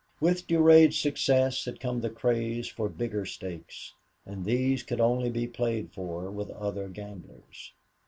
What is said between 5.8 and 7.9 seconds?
for with other gamblers.